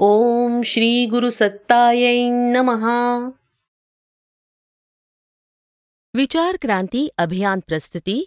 [0.00, 3.30] ओम श्री गुरु सत्तायै नमहा
[6.14, 8.26] विचार क्रांती अभियान प्रस्तुती।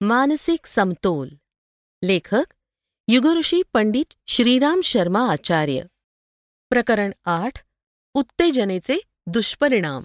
[0.00, 1.28] मानसिक समतोल।
[2.02, 2.54] लेखक
[3.08, 5.82] युगऋषी पंडित श्रीराम शर्मा आचार्य।
[6.70, 7.64] प्रकरण आठ
[8.14, 10.02] उत्तेजनेचे दुष्परिणाम।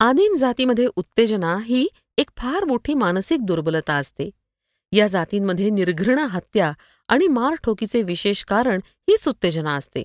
[0.00, 1.88] आदिम जातीमध्ये उत्तेजना ही
[2.18, 4.30] एक फार मोठी मानसिक दुर्बलता असते.
[4.92, 6.72] या जातींमध्ये निर्घृण हत्या
[7.08, 10.02] आणि मारठोकीचे विशेष कारण हीच उत्तेजना असते.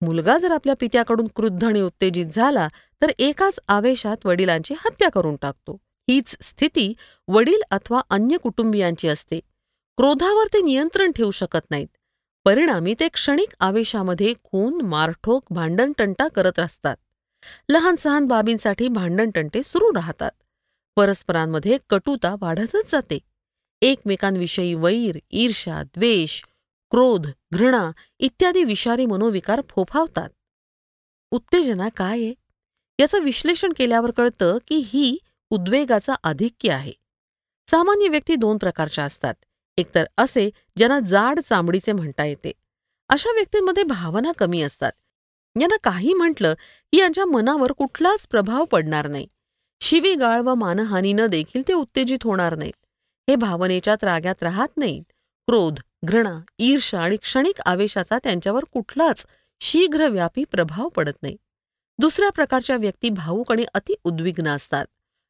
[0.00, 2.68] मुलगा जर आपल्या पित्याकडून क्रुद्ध आणि उत्तेजित झाला
[3.02, 5.76] तर एकाच आवेशात वडिलांची हत्या करून टाकतो.
[6.10, 6.94] हीच स्थिती
[7.28, 9.40] वडील अथवा अन्य कुटुंबियांची असते.
[9.96, 11.88] क्रोधावर ते नियंत्रण ठेवू शकत नाहीत.
[12.44, 16.96] परिणामी ते क्षणिक आवेशामध्ये खून मारठोक भांडणटंटा करत असतात.
[17.68, 20.30] लहान सहान बाबींसाठी भांडणटंटे सुरू राहतात.
[20.96, 23.18] परस्परांमध्ये कटुता वाढतच जाते.
[23.82, 26.42] एकमेकांविषयी वैर ईर्षा द्वेष
[26.90, 30.28] क्रोध घृणा इत्यादी विषारी मनोविकार फोफावतात.
[31.30, 32.34] उत्तेजना काय आहे?
[33.00, 35.18] याचं विश्लेषण केल्यावर कळतं की ही
[35.50, 36.92] उद्वेगाचा आधिक्य आहे.
[37.70, 39.34] सामान्य व्यक्ती दोन प्रकारच्या असतात.
[39.76, 42.52] एकतर असे ज्यांना जाड चामडीचे म्हणता येते.
[43.08, 44.92] अशा व्यक्तींमध्ये भावना कमी असतात.
[45.60, 46.54] यांना काही म्हटलं
[46.92, 49.26] की यांच्या मनावर कुठलाच प्रभाव पडणार नाही.
[49.80, 52.79] शिवीगाळ व मानहानीनं देखील ते उत्तेजित होणार नाहीत
[53.28, 55.02] हे भावनेच्या त्राग्यात राहत नाहीत.
[55.46, 59.26] क्रोध घृणा ईर्षा आणि क्षणिक आवेशाचा त्यांच्यावर कुठलाच
[59.60, 61.36] शीघ्रव्यापी प्रभाव पडत नाही.
[61.98, 64.86] दुसऱ्या प्रकारच्या व्यक्ती भावूक आणि अति उद्विग्न असतात.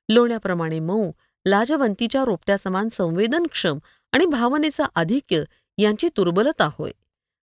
[0.08, 1.10] लोण्याप्रमाणे मऊ
[1.47, 3.78] लाजवंतीच्या रोपट्यासमान संवेदनक्षम
[4.12, 5.42] आणि भावनेचा आधिक्य
[5.78, 6.91] यांची दुर्बलता होय.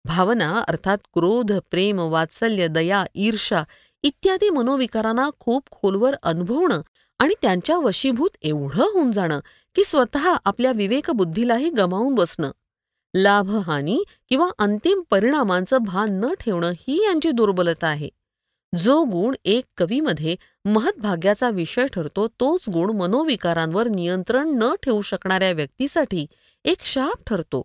[0.04, 3.62] भावना अर्थात क्रोध प्रेम वात्सल्य दया ईर्षा
[4.02, 6.80] इत्यादी मनोविकारांना खूप खोलवर अनुभवणं
[7.22, 9.40] आणि त्यांच्या वशीभूत एवढं होऊन जाणं
[9.74, 12.50] की स्वतः आपल्या विवेकबुद्धीलाही गमावून बसणं.
[13.14, 18.08] लाभहानी किंवा अंतिम परिणामांचं भान न ठेवणं ही यांची दुर्बलता आहे.
[18.78, 26.26] जो गुण एक कवीमध्ये महत्भाग्याचा विषय ठरतो तोच गुण मनोविकारांवर नियंत्रण न ठेवू शकणाऱ्या व्यक्तीसाठी
[26.64, 27.62] एक शाप ठरतो.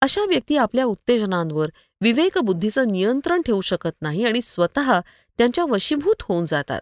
[0.00, 1.68] अशा व्यक्ती आपल्या उत्तेजनांवर
[2.00, 5.00] विवेकबुद्धीचं नियंत्रण ठेवू शकत नाही आणि स्वतः
[5.38, 6.80] त्यांच्या वशीभूत होऊन जातात.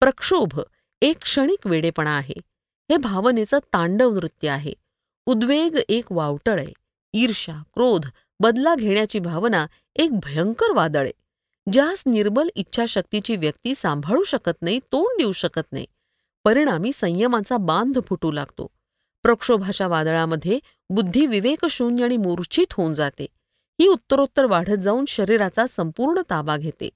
[0.00, 0.60] प्रक्षोभ
[1.02, 2.34] एक क्षणिक वेडेपणा आहे.
[2.90, 4.72] हे भावनेचं तांडव नृत्य आहे.
[5.26, 6.72] उद्वेग एक वावटळ आहे.
[7.12, 8.06] ईर्षा क्रोध
[8.40, 9.66] बदला घेण्याची भावना
[9.96, 11.12] एक भयंकर वादळ आहे.
[11.72, 15.86] ज्यास निर्बल इच्छाशक्तीची व्यक्ती सांभाळू शकत नाही तोंड देऊ शकत नाही.
[16.44, 18.66] परिणामी संयमाचा बांध फुटू लागतो.
[19.22, 20.58] प्रक्षोभाच्या वादळामध्ये
[20.90, 23.26] बुद्धी विवेकशून्य आणि मूर्छित होऊन जाते.
[23.80, 26.88] ही उत्तरोत्तर वाढत जाऊन शरीराचा संपूर्ण ताबा घेते.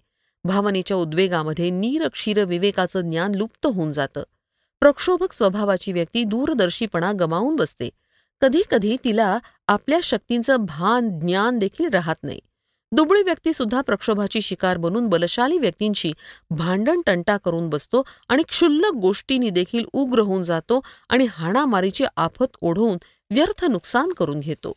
[0.44, 4.22] भावनेच्या उद्वेगामध्ये नीरक्षीर विवेकाचं ज्ञान लुप्त होऊन जातं.
[4.80, 7.88] प्रक्षोभक स्वभावाची व्यक्ती दूरदर्शीपणा गमावून बसते.
[8.40, 9.38] कधी कधी तिला
[9.68, 12.40] आपल्या शक्तींचं भान ज्ञान देखील राहत नाही.
[12.92, 16.12] दुबळी व्यक्ती सुद्धा प्रक्षोभाची शिकार बनून बलशाली व्यक्तींशी
[16.50, 22.98] भांडण टंटा करून बसतो आणि क्षुल्लक गोष्टींनी देखील उग्र होऊन जातो आणि हाणामारीची आफत ओढवून
[23.30, 24.72] व्यर्थ नुकसान करून घेतो.